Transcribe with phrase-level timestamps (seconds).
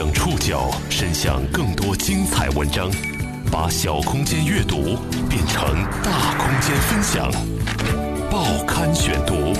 [0.00, 2.90] 将触角伸向更多精彩文章，
[3.52, 4.96] 把小空间阅读
[5.28, 5.62] 变成
[6.02, 7.30] 大空间分享。
[8.30, 9.52] 报刊选读，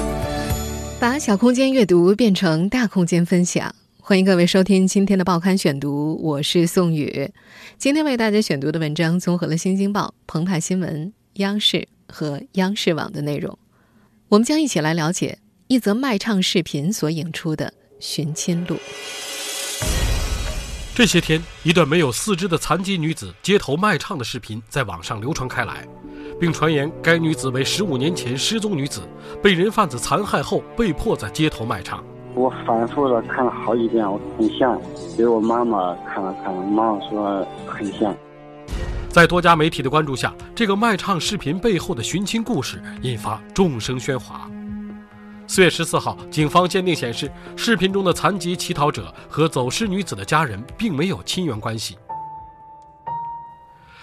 [0.99, 3.75] 把小空间阅读变成大空间分享。
[4.01, 7.31] 欢迎各位收听今天的报刊选读，我是宋宇。
[7.77, 13.59] 今天为大家选读的文章综合了《新京报》、澎湃新闻、央视和央视网的内容。
[14.31, 15.37] 我们将一起来了解
[15.67, 18.79] 一则卖唱视频所引出的寻亲路。
[20.93, 25.87] 这些天，一段没有四肢的残疾女子街头卖唱的视频在网上流传开来，
[26.39, 29.01] 并传言该女子为十五年前失踪女子，
[29.43, 32.05] 被人贩子残害后被迫在街头卖唱。
[32.35, 34.79] 我反复的看了好几遍，我很像，
[35.17, 38.15] 给我妈妈看了看，妈妈说很像。
[39.09, 44.51] 在多家媒体的关注下，这个卖唱视频背后的寻亲故事引发众生喧哗。
[45.53, 51.99] 四月十四号，警方鉴定显示，视频中的残疾乞讨者和走失女子的家人并没有亲缘关系。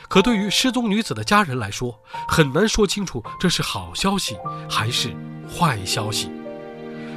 [0.10, 4.36] 可对于失踪女子的家人来说，很难说清楚这是好消息
[4.70, 5.16] 还是
[5.50, 6.30] 坏消息。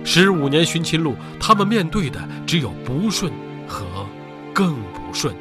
[0.05, 3.33] 十五年寻亲路，他们面对的只有不顺
[3.67, 3.84] 和
[4.55, 5.34] 更不顺。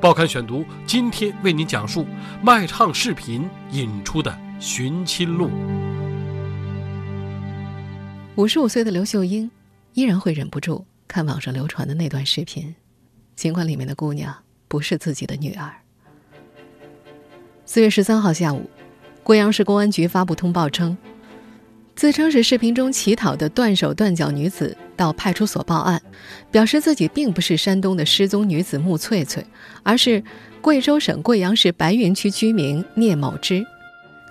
[0.00, 2.04] 报刊选读今天为您讲述
[2.42, 5.48] 卖唱视频引出的寻亲路。
[8.38, 9.50] 五十五岁的刘秀英，
[9.94, 12.72] 依然会忍不住看网上流传的那段视频，
[13.34, 14.32] 尽管里面的姑娘
[14.68, 15.72] 不是自己的女儿。
[17.66, 18.70] 四月十三号下午，
[19.24, 20.96] 贵阳市公安局发布通报称，
[21.96, 26.00] 自称是视频中乞讨的断手断脚女子到派出所报案，
[26.52, 29.44] 表示自己并不是山东的失踪女子穆翠翠，
[29.82, 30.22] 而是
[30.60, 33.66] 贵州省贵阳市白云区居民聂某芝。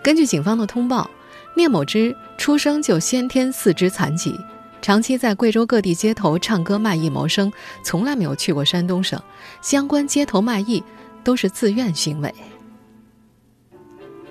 [0.01, 1.11] 根据警方的通报。
[1.57, 4.39] 聂某之出生就先天四肢残疾，
[4.79, 9.19] 长期在贵州各地街头唱歌卖艺谋生，从来没有去过山东省。
[9.59, 10.83] 相关街头卖艺
[11.23, 12.31] 都是自愿行为。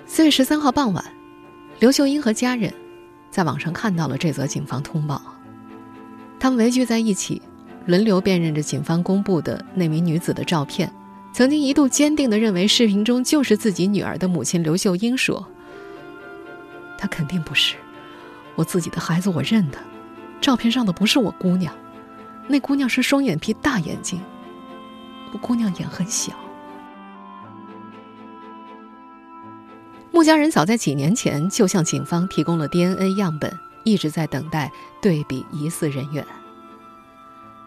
[0.05, 1.03] 四月十三号傍晚，
[1.81, 2.73] 刘秀英和家人
[3.29, 5.21] 在网上看到了这则警方通报，
[6.39, 7.41] 他们围聚在一起，
[7.87, 10.89] 轮流辨认着警方公布的那名女子的照片。
[11.33, 15.45] 曾经一度坚定地认为视频中就是自己女儿的母亲刘秀英说。
[16.97, 17.75] 他肯定不是
[18.55, 19.77] 我自己的孩子，我认得。
[20.39, 21.73] 照片上的不是我姑娘，
[22.47, 24.21] 那姑娘是双眼皮、大眼睛。
[25.33, 26.33] 我姑娘眼很小。
[30.11, 33.51] 穆家人早在几年前就向警方提供了 DNA 样本，
[33.83, 34.71] 一直在等待
[35.01, 36.25] 对比疑似人员。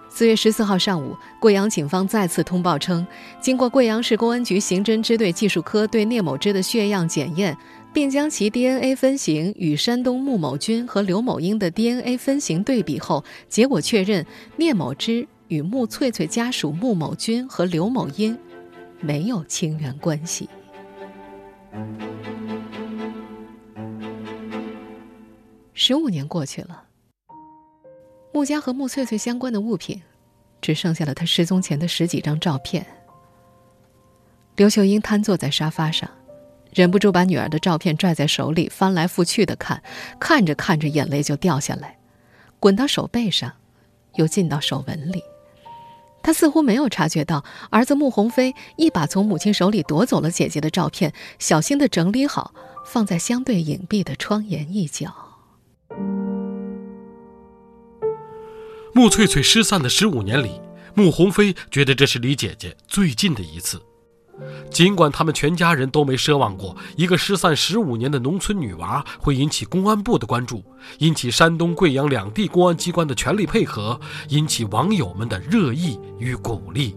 [0.09, 3.07] 四月十四号上午，贵阳警方再次通报称，
[3.41, 7.57] 经过贵阳市公安局刑侦支队技术科对聂某之的血样检验。
[7.93, 14.25] 并将其 DNA 分型与山东穆某军和刘某英的 DNA 分型对比后，结果确认
[14.57, 18.39] 聂某芝与穆翠翠家属穆某军和刘某英
[19.01, 20.49] 没有亲缘关系。
[25.75, 26.85] 十五年过去了，
[28.33, 30.01] 穆家和穆翠翠相关的物品，
[30.61, 32.87] 只剩下了他失踪前的十几张照片。
[34.57, 36.09] 刘秀英瘫坐在沙发上。
[36.73, 39.83] 忍不住把女儿的照片拽在手里翻来覆去的看，
[40.19, 41.99] 看着看着眼泪就掉下来，
[42.59, 43.53] 滚到手背上，
[44.15, 45.23] 又进到手纹里。
[46.23, 52.53] 他似乎没有察觉到儿子穆鸿飞一把从母亲手里夺走了姐姐的照片，小心的整理好，
[52.85, 55.13] 放在相对隐蔽的窗沿一角。
[58.93, 60.61] 穆翠翠失散的十五年里，
[60.95, 63.81] 穆鸿飞觉得这是离姐姐最近的一次。
[64.71, 70.63] 尽管他们全家人都没奢望过一个失散十五年的农村女娃会引起公安部的关注，
[70.99, 76.97] 引起山东、贵阳两地公安机关的全力配合，引起网友们的热议与鼓励。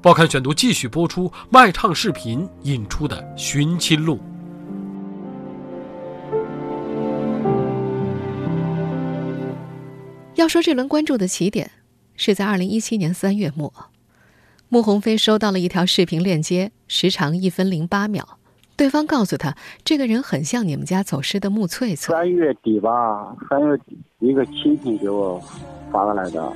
[0.00, 4.20] 报刊选读继续播出卖唱视频引出的寻亲路。
[10.34, 11.70] 要说这轮关注的起点，
[12.16, 13.72] 是在二零一七年三月末。
[14.74, 18.40] 穆鸿飞收到了一条视频链接，时长一分零八秒。
[18.74, 19.54] 对方告诉他，
[19.84, 22.12] 这个人很像你们家走失的穆翠翠。
[22.12, 25.40] 三月底吧，三月底一个亲戚给我
[25.92, 26.52] 发过来的，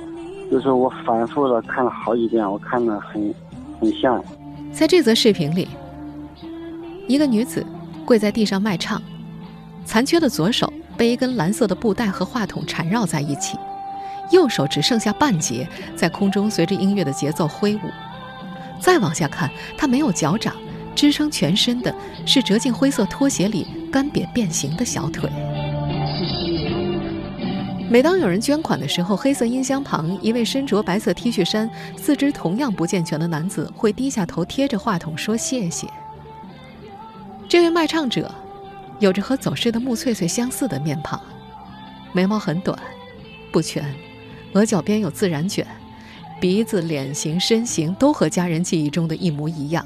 [0.51, 3.33] 就是我反复的看了好几遍，我看的很
[3.79, 4.21] 很像。
[4.73, 5.69] 在这则视频里，
[7.07, 7.65] 一个女子
[8.03, 9.01] 跪在地上卖唱，
[9.85, 13.57] 残缺的左手被一根蓝色的布带和话筒缠绕在一起，
[14.33, 17.79] 右手只剩下半截，在空中随着音乐的节奏挥舞。
[18.79, 20.55] 再往下看，他没有脚掌，
[20.95, 21.93] 支撑全身的
[22.25, 25.29] 是折进灰色拖鞋里干瘪变形的小腿。
[27.91, 31.67] 每当有人捐款的时候，黑色音箱旁一位身着白色 T 恤衫、
[31.97, 35.87] 四肢同样不健全的男子会低下头贴着话筒说谢谢。
[37.47, 38.31] 这位卖唱者
[38.99, 41.19] 有着和走失的穆翠翠相似的面庞，
[42.13, 42.77] 眉毛很短，
[43.51, 43.83] 不全，
[44.53, 45.65] 额角边有自然卷，
[46.39, 49.85] 鼻子、脸型、身形都和家人记忆中的一模一样。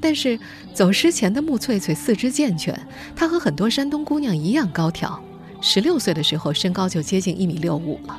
[0.00, 0.38] 但是
[0.72, 2.74] 走失前的穆翠翠四肢健全，
[3.14, 5.22] 她和很多山东姑娘一样高挑。
[5.60, 8.18] 十六岁的时候，身高就接近一米六五了。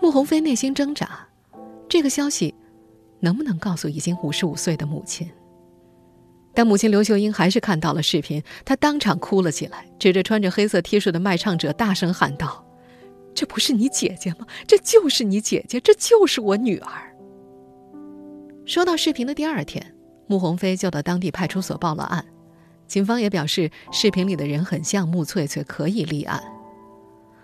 [0.00, 1.28] 穆鸿飞内心挣扎，
[1.86, 2.54] 这个消息
[3.20, 5.30] 能不能告诉已经五十五岁的母亲？
[6.54, 12.63] 但母亲刘秀英还是看到了视频，她当场哭了起来，指着穿着黑色 T 恤的卖唱者，大声喊道
[13.34, 14.46] ：“这不是你姐姐吗？
[14.66, 17.14] 这就是你姐姐，这就是我女儿。”
[18.64, 19.94] 收到视频的第二天，
[20.26, 22.24] 穆鸿飞就到当地派出所报了案。
[22.86, 26.42] 警方也表示，视频里的人很像穆翠翠，可以立案。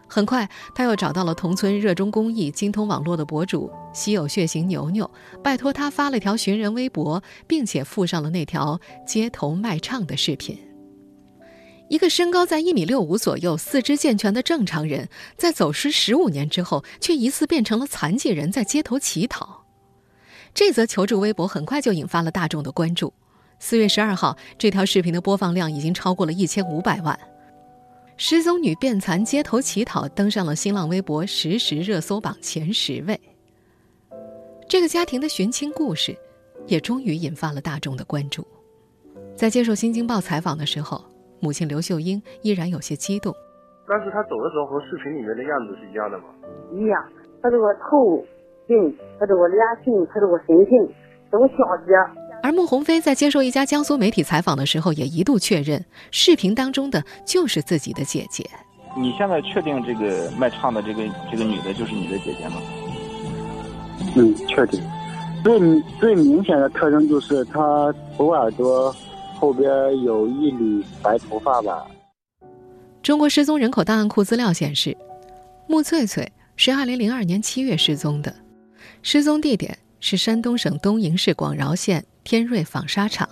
[0.06, 5.08] 很快，他又找到了同村热衷公益、精通网络的博主“稀有血型牛牛”，
[5.42, 10.58] 拜托他发了条寻人微博，并且附上了那条街头卖唱的视频。
[11.90, 19.64] 一个身高在一米六五左右、四肢健全的正常人，在走失十五年之后，却疑似变成了残疾人，在街头乞讨。
[20.54, 23.12] 这则求助微博很快就引发了大众的关注。
[23.58, 27.18] 四月十二号，这条视频的播放量已经超过了一千五百万。
[28.16, 33.20] 失踪女变残街头乞讨登上了新浪微博实时热搜榜前十位。
[34.68, 36.16] 这个家庭的寻亲故事，
[36.68, 38.46] 也终于引发了大众的关注。
[39.36, 41.04] 在接受《新京报》采访的时候，
[41.40, 43.34] 母亲刘秀英依然有些激动。
[43.88, 46.24] 但是她走的时候和视频里面的样子是一样的吗？
[46.72, 47.02] 一样，
[47.42, 48.22] 她这个头
[48.68, 50.94] 型，她这个脸型，她这个身形，
[51.30, 51.54] 这个小
[51.86, 51.92] 姐。
[52.42, 58.44] 而穆鸿飞在接受一家江苏媒体采访的时候，也一度确认，视频当中的就是自己的姐姐。
[58.96, 62.56] 你现在确定这个卖唱的这个这个女的就是你的姐姐吗？
[64.16, 64.80] 嗯，确定。
[65.44, 65.58] 最
[65.98, 68.94] 最明显的特征就是她左耳朵
[69.40, 69.68] 后边
[70.02, 71.86] 有一缕白头发吧。
[73.02, 74.94] 中国失踪人口档案库资料显示，
[75.66, 78.34] 穆翠翠是2002年7月失踪的，
[79.02, 82.04] 失踪地点是山东省东营市广饶县。
[82.22, 83.26] 天瑞纺纱厂，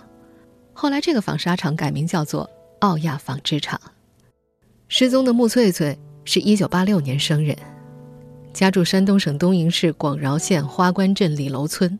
[0.73, 3.79] 后来这个纺纱厂改名叫做奥亚纺织厂。
[4.87, 7.55] 失踪的穆翠翠是一九八六年生人，
[8.51, 11.97] 家住山东省东营市广饶县花关镇李楼村。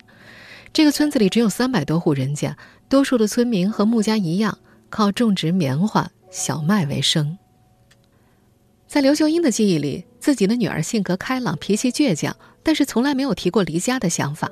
[0.74, 2.58] 这个村子里只有三百多户人家，
[2.90, 4.58] 多数的村民和穆家一样，
[4.90, 7.38] 靠种植棉花、小麦为生。
[8.88, 14.50] 在刘秀英的记忆里，自己的女儿性格开朗、脾气倔强，但是从来没有提过离家的想法。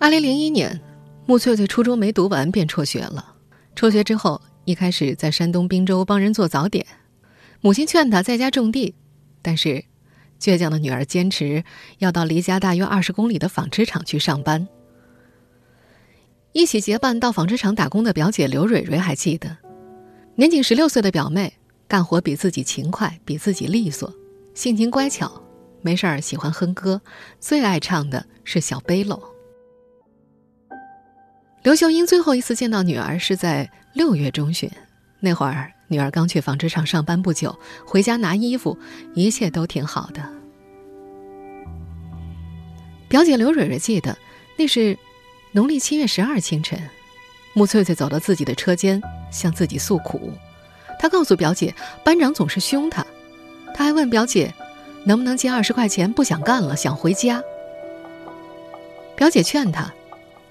[0.00, 0.80] 二零零一年，
[1.26, 3.36] 穆翠翠初中没读完便辍学了。
[3.76, 6.84] 辍学之后，一开始在山东滨州帮人做早点。
[7.60, 8.96] 母亲劝她在家种地，
[9.40, 9.84] 但是
[10.40, 11.62] 倔强的女儿坚持
[11.98, 14.66] 要到离家大约二十公里的纺织厂去上班。
[16.54, 19.56] 一起结伴到纺织厂打工的表姐刘蕊蕊还记得，
[20.36, 21.52] 年仅十六岁的表妹
[21.88, 24.14] 干活比自己勤快，比自己利索，
[24.54, 25.42] 性情乖巧，
[25.82, 27.02] 没事儿喜欢哼歌，
[27.40, 29.20] 最爱唱的是小背篓。
[31.64, 34.70] 刘秀英最后一次见到女儿是在六月中旬，
[35.18, 38.78] 那会儿女儿刚去纺织厂上班不久，回家拿衣服，
[39.14, 40.22] 一切都挺好的。
[43.08, 44.16] 表姐刘蕊蕊记得，
[44.56, 44.96] 那是
[45.54, 46.76] 农历七月十二清晨，
[47.52, 50.32] 穆翠翠走到自己的车间，向自己诉苦。
[50.98, 53.06] 她告诉表姐，班长总是凶她，
[53.72, 54.52] 她还问表姐，
[55.04, 57.40] 能不能借二十块钱，不想干了，想回家。
[59.14, 59.92] 表姐劝她。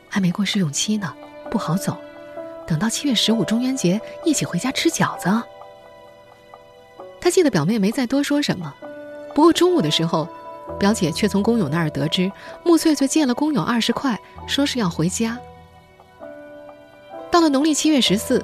[0.07, 1.13] 还没过试用期呢，
[1.51, 1.97] 不好走。
[2.65, 5.27] 等到七月十五中元节，一起回家吃饺子。
[7.19, 8.73] 他记得表妹没再多说什么。
[9.35, 10.29] 不过中午的时候，
[10.79, 12.31] 表姐却从工友那儿得知，
[12.63, 15.39] 穆翠翠借了工友二十块，说是要回家。
[17.31, 18.43] 到了农历七月十四，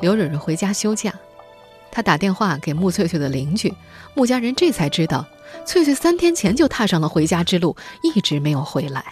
[0.00, 1.14] 刘蕊蕊回家休假，
[1.90, 3.72] 她打电话给穆翠翠的邻居，
[4.14, 5.26] 穆家人这才知道，
[5.64, 9.04] 翠翠三天前就踏上了回家之路，一直没有回来。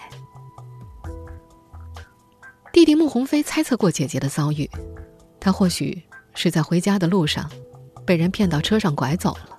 [2.73, 4.69] 弟弟穆鸿飞猜测过姐姐的遭遇，
[5.39, 6.03] 他或许
[6.35, 7.49] 是在回家的路上，
[8.07, 9.59] 被人骗到车上拐走了。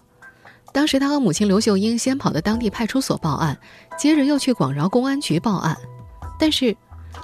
[0.73, 3.57] 当时他和母亲刘秀英先跑到当地派出所报案，
[3.97, 5.77] 接着又去广饶公安局报案，
[6.39, 6.75] 但是，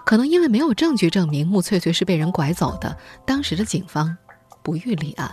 [0.06, 4.16] 可能因为没有证据证明穆翠翠是被人拐走的，当时的警方
[4.62, 5.32] 不予立案。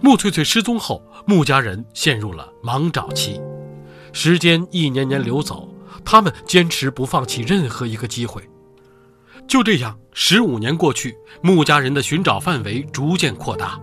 [0.00, 3.40] 穆翠翠失踪后，穆家人陷入了忙找期。
[4.12, 5.68] 时间一年年流走，
[6.04, 8.48] 他们坚持不放弃任何一个机会。
[9.52, 13.78] 就这样，十五年过去，穆家人的寻找范围逐渐扩大。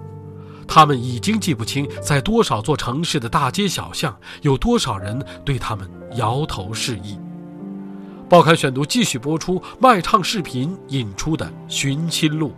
[0.67, 7.19] 他们已经记不清，在多少座城市的大街小巷，有多少人对他们摇头示意。
[8.27, 12.51] 报刊选读继续播出卖唱视频引出的寻亲路。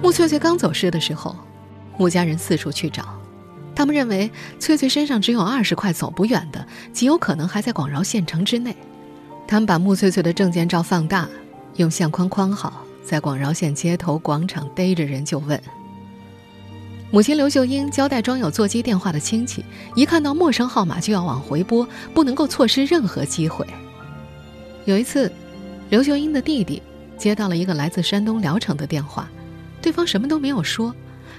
[0.00, 1.34] 穆翠翠刚走失的时候，
[1.98, 3.20] 穆家人四处去找，
[3.74, 8.76] 他们认为翠翠身上只有二十块，走不远的，极有可能还在广饶县城之内。
[9.46, 11.28] 他们把穆翠翠的证件照放大，
[11.76, 12.82] 用相框框好。
[13.04, 15.62] 在广饶县街头广场逮着人就问。
[17.12, 23.64] 母亲刘秀英交代装有座机电话的亲戚，一看到陌生号码就要往回拨，不能够错失任何机会。
[24.86, 25.30] 有一次，
[25.88, 26.82] 刘秀英的弟弟
[27.16, 29.28] 接到了一个来自山东聊城的电话，
[29.80, 30.92] 对方什么都没有说，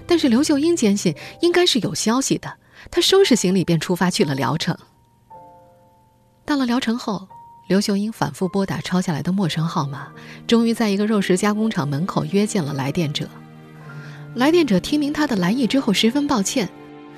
[0.08, 2.50] 但是刘秀英坚信应该是有消息的，
[2.90, 4.78] 她收拾行李便出发去了聊城。
[6.46, 7.28] 到了聊城后。
[7.68, 10.08] 刘秀英反复拨打抄下来的陌生号码，
[10.48, 13.30] 终于在一个肉食加工厂门口约见了来电者。
[14.36, 16.70] 来电者听明他的来意之后，十分抱歉，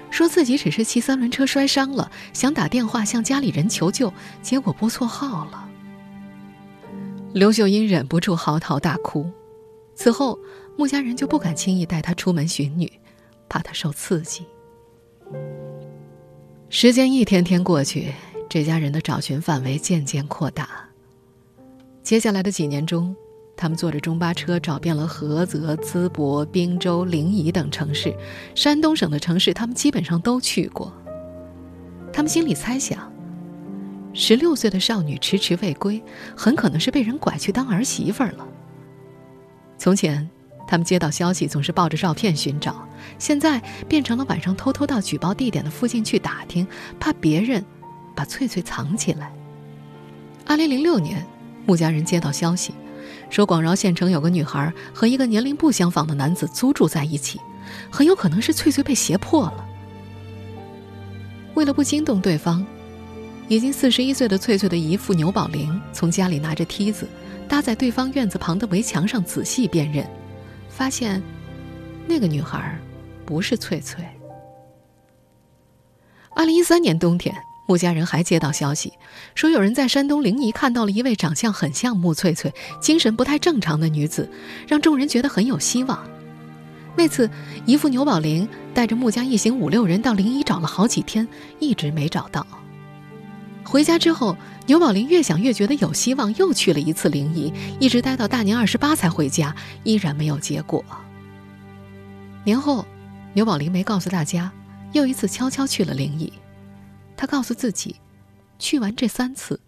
[0.10, 5.70] 说自己只是骑三轮车摔伤了，想打电话向家里人求救，结果拨错号了。
[7.34, 9.30] 刘秀英忍不住嚎啕大哭。
[9.94, 10.40] 此后，
[10.76, 12.92] 穆家人就不敢轻易带她出门寻女，
[13.48, 14.46] 怕她受刺激。
[16.70, 18.14] 时间一天天过去。
[18.50, 20.68] 这家人的找寻范围渐渐扩大。
[22.02, 23.16] 接下来的几年中，
[23.56, 28.12] 他们坐着中巴车找遍了菏泽、淄博、滨州、临沂等城市，
[28.56, 30.92] 山东省的城市他们基本上都去过。
[32.12, 33.14] 他们心里猜想，
[34.14, 36.02] 十六岁的少女迟迟未归，
[36.36, 38.48] 很可能是被人拐去当儿媳妇了。
[39.78, 40.28] 从前，
[40.68, 42.84] 他们接到消息总是抱着照片寻找，
[43.20, 46.68] 现在变成了晚上偷偷到举报地点的附近去打听，
[47.00, 47.64] 怕别人。
[48.20, 49.32] 把翠翠藏起来。
[50.46, 51.26] 二零零六年，
[51.66, 52.74] 穆家人接到消息，
[53.30, 57.40] 说广饶县城有个女孩和一个年龄不相仿的男子租住在一起，
[57.90, 59.66] 很有可能是翠翠被胁迫了。
[61.54, 62.66] 为了不惊动对方，
[63.48, 67.08] 已经四十一岁的翠翠的姨父牛宝玲从家里拿着梯子，
[67.48, 70.06] 搭在对方院子旁的围墙上仔细辨认，
[70.68, 71.24] 发现
[72.06, 72.78] 那个女孩
[73.26, 74.04] 不是翠翠。
[76.36, 77.34] 二零一三年冬天。
[77.70, 78.94] 穆家人还接到消息，
[79.36, 84.28] 说有人在山东临沂看到了一位长相很像穆翠翠、精神不太正常的女子，
[84.68, 86.04] 让众人觉得很有希望。
[86.96, 87.30] 那次，
[87.68, 91.28] 姨父牛宝林带着穆家一行五六人到临沂找了好几天，
[91.60, 92.44] 一直没找到。
[93.64, 94.36] 回家之后，
[94.66, 100.84] 牛宝林越想越觉得有希望，又去了一次临沂，一直待到大年二十八才回家，依然没有结果。
[102.44, 102.84] 年后，
[103.34, 104.52] 牛宝林没告诉大家，
[104.94, 106.32] 又一次悄悄去了临沂。
[107.20, 107.98] 他告诉自己，
[108.60, 109.60] 去完这三次，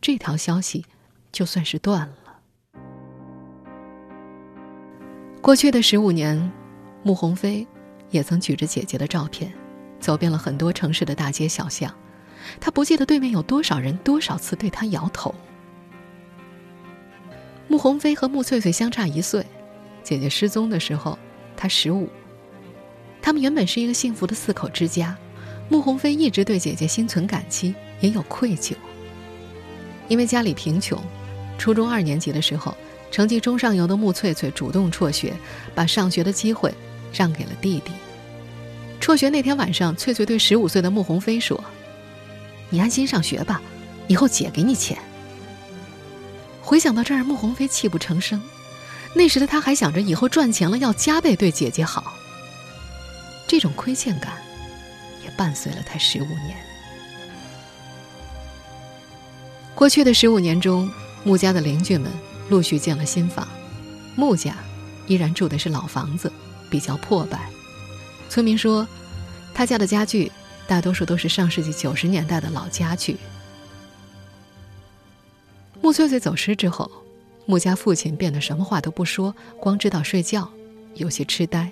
[0.00, 0.86] 这条消息
[1.32, 2.14] 就算是断了。
[5.40, 6.52] 过去的十五年，
[7.02, 7.66] 穆鸿飞
[8.10, 9.52] 也曾举着姐姐的照片，
[9.98, 11.92] 走遍了很多城市的大街小巷。
[12.60, 15.34] 他不记得对面有多少人，多少次对他摇头。
[17.66, 19.44] 穆鸿飞和穆翠翠相差一岁，
[20.04, 21.18] 姐姐失踪的时候，
[21.56, 22.08] 他十五。
[23.20, 25.18] 他们原本是一个幸福的四口之家。
[25.68, 28.74] 穆鸿飞一直对姐姐心存感激，也有愧疚。
[30.08, 31.02] 因为家里贫穷，
[31.56, 32.76] 初中二年级的时候，
[33.10, 35.32] 成绩中上游的穆翠翠主动辍学，
[35.74, 36.72] 把上学的机会
[37.12, 37.92] 让给了弟弟。
[39.00, 41.62] 辍学那天晚上，翠翠对十五岁的穆鸿飞说
[42.68, 43.60] ：“你安心上学吧，
[44.06, 44.98] 以后姐给你钱。”
[46.60, 48.40] 回想到这儿，穆鸿飞泣不成声。
[49.14, 52.14] 那时的他还想着以后赚钱了要加倍对姐姐好。
[53.46, 54.34] 这种亏欠感。
[55.36, 56.56] 伴随了他十五年。
[59.74, 60.88] 过去的十五年中，
[61.24, 62.10] 穆家的邻居们
[62.48, 63.48] 陆续建了新房，
[64.14, 64.54] 穆家
[65.06, 66.30] 依然住的是老房子，
[66.70, 67.48] 比较破败。
[68.28, 68.86] 村民说，
[69.54, 70.30] 他家的家具
[70.66, 73.16] 大多数都是上世纪九十年代的老家具。
[75.80, 76.88] 穆翠翠走失之后，
[77.46, 80.48] 穆家父亲变得什么话都不说，光知道睡觉，
[80.94, 81.70] 有些痴呆。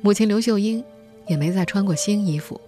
[0.00, 0.82] 母亲刘秀英。
[1.26, 2.60] 也没再穿过新衣服，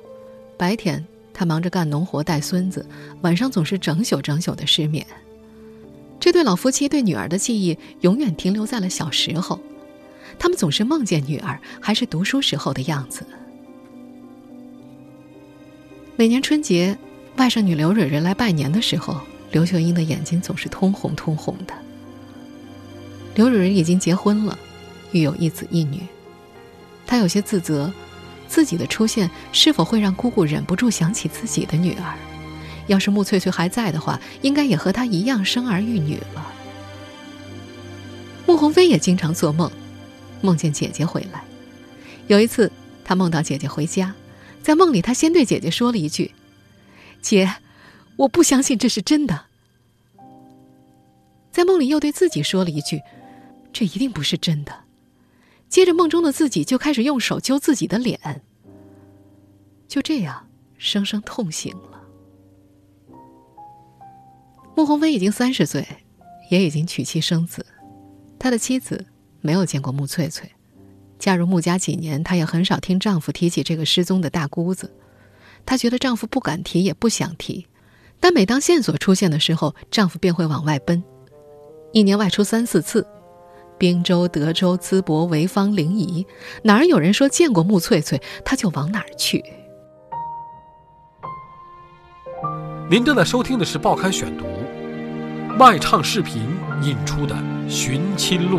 [0.56, 2.84] 白天他忙着干农活带孙子，
[3.22, 5.06] 晚上总是整宿整宿的失眠。
[6.20, 9.60] 这对老夫妻对女儿的记忆永远停留在了小时候，
[10.38, 13.24] 他们总是梦见女儿还是读书时候的样子。
[16.16, 16.98] 每年春节，
[17.36, 19.20] 外甥女刘蕊蕊来拜年的时候，
[19.52, 21.72] 刘秀英的眼睛总是通红通红的。
[23.36, 24.58] 刘蕊蕊已经结婚了，
[25.12, 26.00] 育有一子一女，
[27.06, 27.92] 她有些自责。
[28.48, 32.16] 自己的出现是否会让姑姑忍不住想起自己的女儿？
[32.86, 36.54] 要是穆翠翠还在的话，应该也和她一样生儿育女了。
[38.46, 39.70] 穆鸿飞也经常做梦，
[40.40, 41.44] 梦见姐姐回来。
[42.28, 42.72] 有一次，
[43.04, 44.14] 他梦到姐姐回家，
[44.62, 46.32] 在梦里，他先对姐姐说了一句
[47.20, 47.56] ：“姐，
[48.16, 49.42] 我不相信这是真的。”
[51.52, 53.02] 在梦里又对自己说了一句
[53.70, 54.72] ：“这一定不是真的。”
[55.68, 58.42] 接着，梦中的自己就开始用手揪自己的脸。
[59.86, 62.02] 就这样，生生痛醒了。
[64.74, 65.86] 穆鸿飞已经三十岁，
[66.50, 67.64] 也已经娶妻生子。
[68.38, 69.04] 他的妻子
[69.40, 70.50] 没有见过穆翠翠，
[71.18, 74.94] 嫁入穆家几年，她也很少听丈夫提起这个失踪的大姑子。
[75.66, 77.66] 她觉得丈夫不敢提，也不想提。
[78.20, 81.02] 但每当线索出现的时候，丈夫便会往外奔，
[81.92, 83.06] 一年外出三四次。
[83.78, 86.26] 滨州、德州、淄博、潍坊、临沂，
[86.62, 89.44] 哪儿有人说见过穆翠翠，他就往哪儿去。
[92.90, 94.44] 您正在收听的是《报刊选读》，
[95.56, 96.42] 卖唱视频
[96.82, 97.34] 引出的
[97.68, 98.58] 《寻亲录》。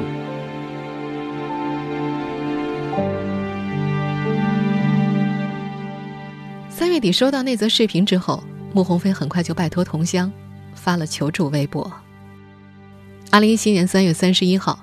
[6.69, 10.31] 三月底收到那则视频之后，穆鸿飞很快就拜托同乡
[10.73, 11.91] 发了求助微博。
[13.31, 14.79] 二零一七年三月三十一号。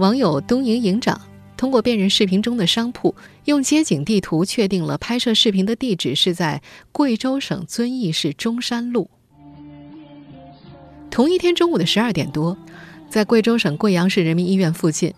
[0.00, 1.20] 网友东营营长
[1.58, 3.14] 通过辨认视频中的商铺，
[3.44, 9.10] 用街景地图确定了拍摄视频的地址是在贵州省遵义市中山路。
[11.10, 12.56] 同一天中午的十二点多，
[13.10, 15.12] 在贵州省贵阳市人民医院附近，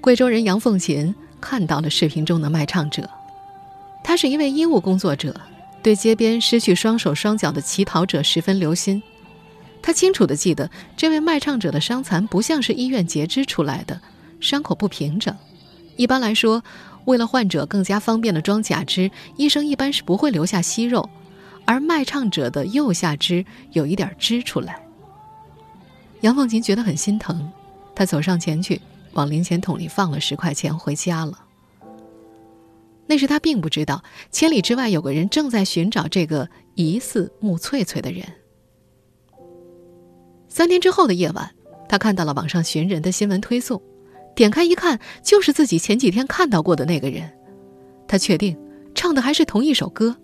[0.00, 3.06] 贵州人杨凤琴看到了视频中的卖唱者。
[4.02, 5.38] 他是一位医务工作者，
[5.82, 9.02] 对街边失去双手双脚的乞讨者十分留心。
[9.82, 14.00] 他清楚地记得，这位卖唱者的伤残不像是医院截肢出来的。
[14.42, 15.34] 伤口不平整，
[15.96, 16.62] 一般来说，
[17.06, 21.08] 为了患者更加方便的装假肢，医生一般是不会留下息肉。
[21.64, 24.84] 而卖唱者的右下肢有一点支出来。
[26.22, 27.50] 杨凤琴觉得很心疼，
[27.94, 28.80] 她走上前去，
[29.12, 31.38] 往零钱桶里放了十块钱，回家了。
[33.06, 38.26] 那时她并不知道，千里之外有个人正在寻找这个疑似穆翠翠的人。
[40.48, 41.54] 三天之后的夜晚，
[41.88, 43.80] 她看到了网上寻人的新闻推送。
[44.34, 47.32] 点开一看，就是自己前几天看到过的那个人。
[48.08, 48.58] 他确定
[48.94, 50.16] 唱的还是同一首歌。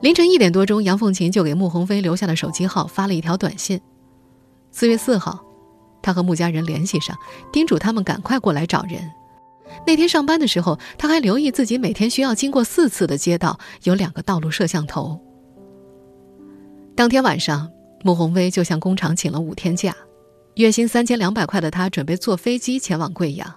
[0.00, 3.80] 凌晨一点多钟，杨凤琴就给穆鸿飞留下了手机号，发了一条短信。
[4.70, 5.44] 四月四号，
[6.00, 7.16] 他和穆家人联系上，
[7.52, 9.10] 叮嘱他们赶快过来找人。
[9.86, 15.20] 那天上班的时候，他还留意自己每天需要经过四次的街道，有两个道路摄像头。
[16.94, 17.68] 当天晚上，
[18.04, 19.94] 穆鸿飞就向工厂请了五天假。
[20.58, 23.54] 月薪三千两百块的他准备坐飞机前往贵阳。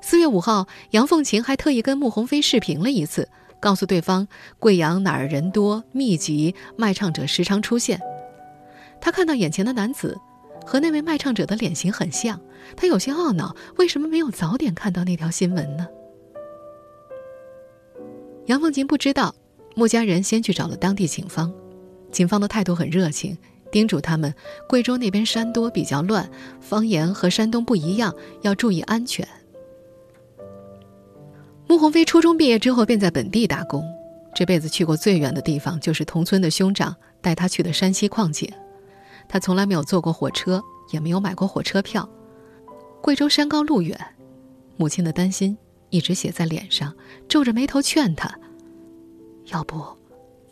[0.00, 3.28] 四月五号，杨凤琴还特意跟穆鸿飞视频了一次，
[3.60, 4.26] 告诉对方
[4.58, 8.00] 贵阳哪儿人多密集，卖唱者时常出现。
[8.98, 10.18] 他看到眼前的男子
[10.64, 12.40] 和那位卖唱者的脸型很像，
[12.74, 15.86] 他有些懊恼，为什么没有早点看到那条新闻呢？
[18.46, 19.34] 杨凤琴不知道，
[19.76, 21.52] 穆家人先去找了当地警方，
[22.10, 23.36] 警方的态度很热情。
[23.70, 24.34] 叮嘱他们，
[24.68, 26.28] 贵州那边山多，比较乱，
[26.60, 29.26] 方言和山东不一样，要注意安全。
[31.66, 33.84] 穆鸿飞初中毕业之后便在本地打工，
[34.34, 38.52] 这辈子去过最远的地方就是同村的兄长带他去的山西矿井。
[39.28, 42.08] 他从来没有坐过火车，也没有买过火车票。
[43.00, 43.96] 贵州山高路远，
[44.76, 45.56] 母亲的担心
[45.90, 46.92] 一直写在脸上，
[47.28, 48.36] 皱着眉头劝他
[49.52, 49.80] ：“要不，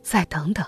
[0.02, 0.64] 再等等。”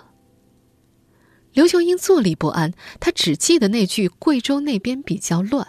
[1.52, 5.66] 刘秀英坐立不安，她只记得那句“贵州那边比较乱”。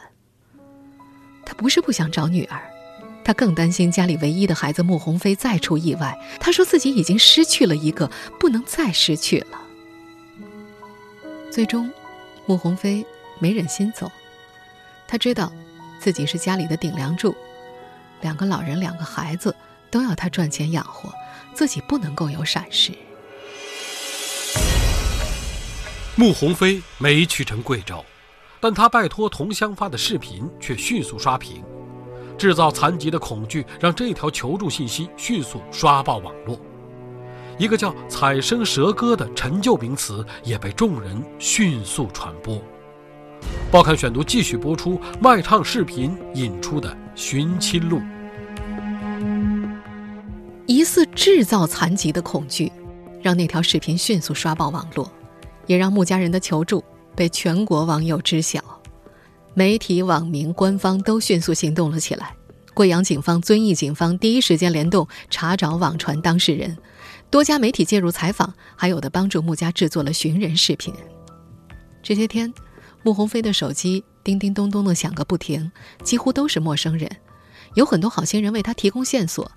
[1.45, 2.61] 她不是不想找女儿，
[3.23, 6.17] 她更担心家里唯一的孩子穆鸿飞再出意外。
[6.39, 9.59] 她说自己已经失去了一个，不能再失去了。
[11.49, 11.91] 最终，
[12.45, 13.05] 穆鸿飞
[13.39, 14.09] 没忍心走，
[15.07, 15.51] 他知道，
[15.99, 17.35] 自己是家里的顶梁柱，
[18.21, 19.53] 两个老人，两个孩子
[19.89, 21.11] 都要他赚钱养活，
[21.53, 22.93] 自己不能够有闪失。
[26.15, 28.03] 穆鸿飞没去成贵州，
[28.59, 31.63] 但他拜托同乡发的视频却迅速刷屏，
[32.37, 36.59] 制造残疾的恐惧，让这条求助信息迅速刷爆网络。
[37.57, 42.61] 一个叫“采声蛇歌”的陈旧名词也被众人迅速传播。
[43.71, 48.01] 报刊选读继续播出卖唱视频引出的寻亲录，
[50.65, 52.71] 疑似制造残疾的恐惧，
[53.21, 55.09] 让那条视频迅速刷爆网络。
[55.67, 56.83] 也让穆家人的求助
[57.15, 58.61] 被全国网友知晓，
[59.53, 62.35] 媒体、网民、官方都迅速行动了起来。
[62.73, 66.77] 贵阳警方、遵义警方第一时间联动查找网传当事人，
[67.29, 70.93] 多家媒体介入采访，还有的帮助穆家制作了寻人视频。
[72.01, 72.51] 这些天，
[73.03, 75.69] 穆鸿飞的手机叮叮咚咚的响个不停，
[76.01, 77.09] 几乎都是陌生人。
[77.75, 79.51] 有很多好心人为他提供线索，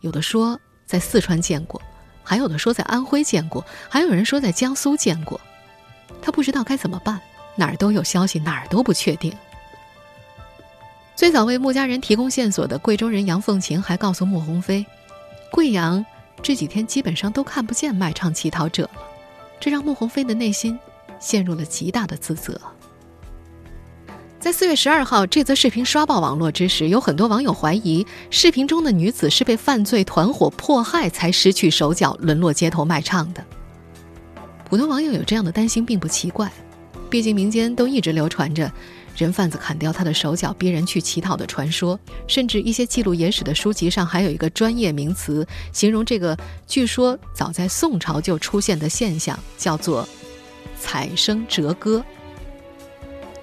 [0.00, 1.80] 有的说在四川见过，
[2.24, 5.40] 还有的说在安徽见过，还有人说在江苏见过。
[6.20, 7.20] 他不知道该怎么办，
[7.56, 9.32] 哪儿都有消息，哪儿都不确定。
[11.16, 14.84] 最早为穆家人提供线索的贵州人杨凤琴还告诉穆鸿飞，
[15.50, 16.04] 贵阳
[16.42, 19.02] 这几天基本上都看不见卖唱乞讨者了，
[19.60, 20.78] 这让穆鸿飞的内心
[21.20, 22.60] 陷入了极大的自责。
[24.42, 33.44] 在四月十二号这则视频刷爆网络之时，有很多网友怀疑视频中的女子是被犯罪团伙迫害才失去手脚，沦落街头卖唱的。
[34.68, 36.52] 普通网友有这样的担心并不奇怪，
[37.08, 38.68] 毕竟民间都一直流传着。
[39.16, 50.08] 人贩子砍掉他的手脚，逼人去乞讨的传说，甚至一些记录野史的书籍上还有一个专业名词，形容这个据说早在宋朝就出现的现象，叫做
[50.80, 52.04] “采生折割”。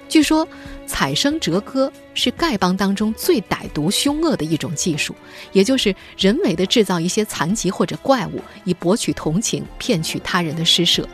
[0.10, 0.46] 据说，
[0.86, 5.16] 采生折割是丐帮当中最歹毒凶恶的一种技术，
[5.54, 11.08] 也就是人为的制造一些残疾或者怪物，以博取同情，骗取他人的施舍。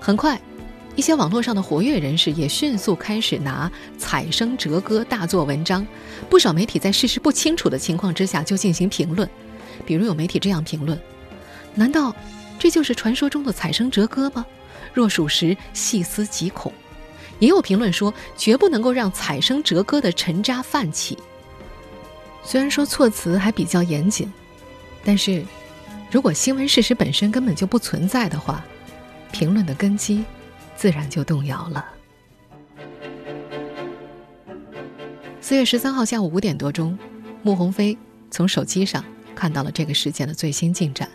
[0.00, 0.40] 很快。
[0.96, 5.86] 一些网络上的活跃人士也迅速开始拿“采生折割”大做文章，
[6.28, 9.26] 不少媒体在事实不清楚的情况之下就进行评论。
[9.86, 11.00] 比如有媒体这样评论
[11.74, 12.14] ：“难道
[12.58, 14.44] 这就是传说中的采生折割吗？
[14.92, 16.70] 若属实，细思极恐。”
[17.40, 21.18] 也有评论说：“绝不能够让采生折割的沉渣泛起。”
[22.44, 24.32] 虽然说措辞还比较严谨，
[25.04, 25.44] 但是
[26.10, 28.64] 如果新闻事实本身根本就不存在的话，
[29.32, 30.24] 评论的根基。
[30.76, 31.84] 自然就动摇了。
[35.42, 36.98] 四月十三号下午五点多钟，
[37.42, 37.98] 穆鸿飞
[38.30, 41.06] 从手机上看到了这个事件的最新进展。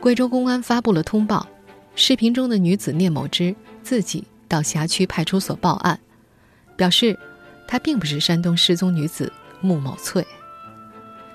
[0.00, 1.46] 贵州公安发布了通报，
[1.94, 6.00] 视频中的女子聂某芝自己到辖区派出所报案，
[6.76, 7.18] 表示
[7.66, 10.26] 她并不是山东失踪女子穆某翠。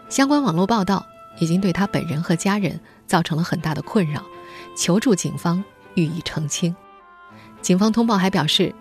[0.10, 1.06] 相关网络报道
[1.39, 4.23] 已经对她本人和家人造成了很大的困扰，
[4.76, 5.63] 求助警方
[5.95, 6.76] 予以澄清。
[7.62, 8.73] 警方通报还表示，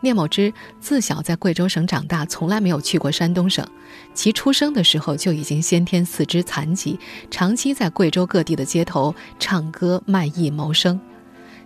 [0.00, 3.66] 聂某芝自小在贵州省长大，从来没有去过山东省。
[4.14, 6.98] 其出生的时候就已经先天四肢残疾，
[7.30, 10.98] 长期在贵州各地的街头唱歌卖艺谋生。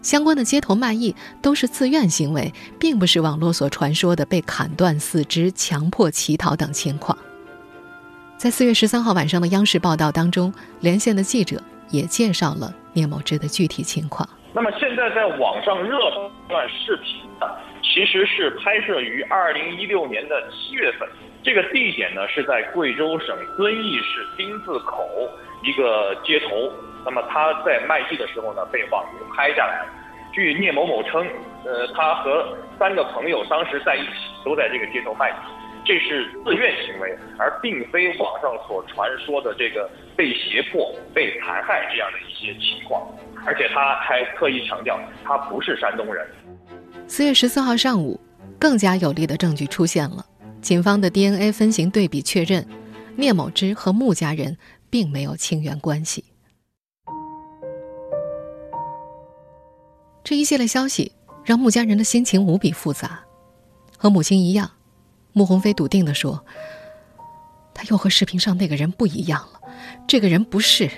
[0.05, 7.17] 相关的街头卖艺都是自愿行为，并不是网络所传说的被砍断四肢、强迫乞讨等情况。
[8.37, 14.29] 在四月十三号晚上的央视报道当中，连线的记者也介绍了聂某芝的具体情况。
[14.53, 15.99] 那么现在在网上热
[16.51, 17.47] 段视频呢，
[17.83, 21.09] 其实是拍摄于二零一六年的七月份，
[21.43, 25.09] 这个地点呢是在贵州省遵义市丁字口
[25.63, 26.71] 一个街头。
[27.05, 29.93] 那么他在卖艺的时候呢，被网民拍下来了。
[30.33, 31.25] 据聂某某称，
[31.65, 34.13] 呃，他和三个朋友当时在一起，
[34.45, 35.35] 都在这个街头卖艺，
[35.85, 43.07] 这是自愿行为，而并非网上所传说的这个被胁迫、被残害这样的一些情况。
[43.47, 46.27] 而且他还特意强调，他不是山东人。
[47.07, 48.19] 四月十四号上午，
[48.59, 50.25] 更加有力的证据出现了。
[50.61, 52.67] 警方的 DNA 分型对比确认，
[53.17, 54.57] 聂某芝和穆家人
[54.91, 56.25] 并没有亲缘关系。
[60.25, 61.13] 这一系列消息
[61.45, 63.21] 让穆家人的心情无比复杂。
[63.99, 64.71] 和母亲一样，
[65.33, 66.45] 穆鸿飞笃定地说
[67.75, 69.61] ：“他又和视频上那个人不一样了，
[70.09, 70.91] 这个人不是。”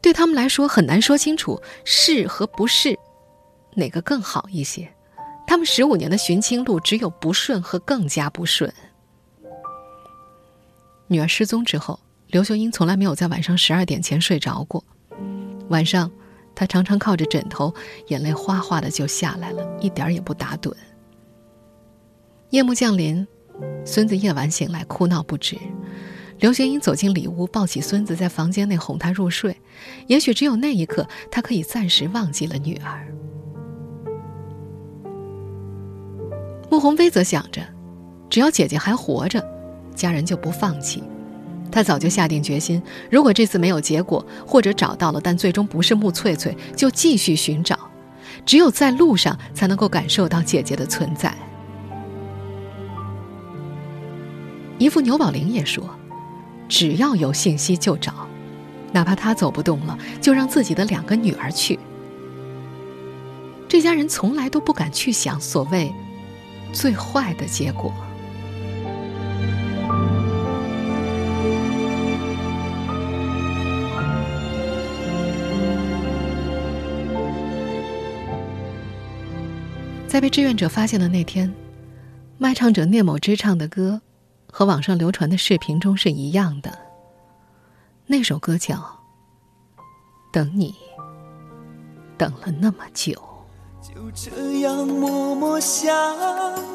[0.00, 2.96] 对他们来说很难说清楚是和不是，
[3.74, 4.88] 哪个更好一些。
[5.46, 8.72] 他们十五年的寻亲路只有不顺和更加不顺。
[11.08, 14.84] 女儿失踪之后，刘秀英从来没有在晚上十二点前睡着过。
[15.68, 16.10] 晚上，
[16.54, 17.74] 他常常靠着枕头，
[18.08, 20.72] 眼泪哗哗的就下来了，一点也不打盹。
[22.50, 23.26] 夜幕降临，
[23.84, 25.58] 孙子夜晚醒来哭闹不止。
[26.38, 29.56] 刘学英走进里屋，抱起孙子，在房间内哄他入睡。
[30.08, 33.06] 也许只有那一刻，他可以暂时忘记了女儿。
[36.70, 37.62] 穆鸿飞则想着，
[38.28, 39.44] 只要姐姐还活着，
[39.94, 41.02] 家人就不放弃。
[41.70, 47.78] 他早就下定决心，如果这次没有结果，或者找到了，但最终不是穆翠翠，就继续寻找。
[48.46, 51.34] 只有在路上，才能够感受到姐姐的存在。
[54.78, 55.88] 姨父牛宝林也说。
[56.66, 58.26] 只要有信息就找，
[58.90, 61.78] 哪怕他走不动了，就让自己的两个女儿去。
[63.68, 65.92] 这家人从来都不敢去想所谓
[66.72, 67.92] 最坏的结果。
[80.14, 81.52] 在被志愿者发现的那天，
[82.38, 84.00] 卖唱者聂某之唱的歌，
[84.46, 86.72] 和网上流传的视频中是一样的。
[88.06, 88.76] 那首歌叫
[90.32, 90.70] 《等你》，
[92.16, 93.20] 等了那么久。
[93.82, 95.92] 就这样默默想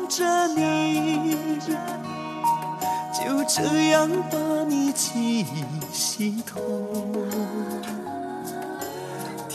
[0.10, 5.46] 着你，就这样把你记
[5.94, 6.60] 心头。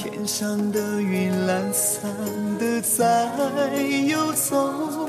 [0.04, 2.12] 天上的云懒散
[2.58, 3.74] 的在
[4.06, 5.08] 游走，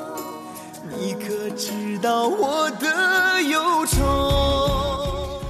[0.98, 5.42] 你可知道我的忧愁？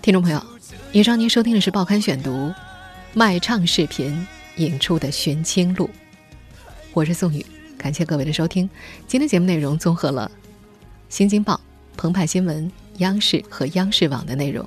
[0.00, 0.42] 听众朋友，
[0.90, 2.30] 以上您收听的是《报刊选读》，
[3.12, 5.90] 卖唱视频引出的寻亲录。
[6.94, 7.44] 我是宋宇，
[7.76, 8.66] 感谢各位的收听。
[9.06, 10.32] 今天节目内容综合了
[11.10, 11.54] 《新京报》、
[11.98, 14.66] 澎湃新闻、央视和央视网的内容。